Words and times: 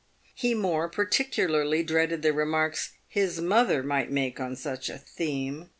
He 0.33 0.55
more 0.55 0.89
particularly 0.89 1.83
dreaded 1.83 2.23
the 2.23 2.33
remarks 2.33 2.93
his 3.07 3.39
mother 3.39 3.83
might 3.83 4.09
make 4.09 4.39
on 4.39 4.55
such 4.55 4.89
a 4.89 4.97
theme. 4.97 5.69